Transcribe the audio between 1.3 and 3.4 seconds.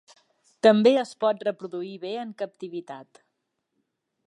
reproduir bé en captivitat.